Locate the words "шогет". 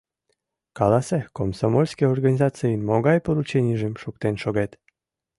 4.43-4.71